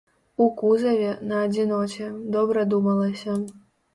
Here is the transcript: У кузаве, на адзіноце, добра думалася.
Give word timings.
У 0.45 0.45
кузаве, 0.61 1.09
на 1.33 1.41
адзіноце, 1.49 2.09
добра 2.37 2.63
думалася. 2.73 3.37